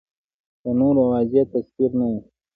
د 0.61 0.65
نورو 0.79 1.01
واضح 1.11 1.43
تصویر 1.53 1.91
نه 1.99 2.05
و 2.11 2.13